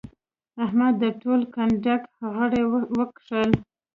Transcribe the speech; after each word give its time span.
احمد 0.63 0.93
د 1.03 1.05
ټول 1.21 1.41
کنډک 1.53 2.01
غړي 2.35 2.63
وکښل. 2.97 3.49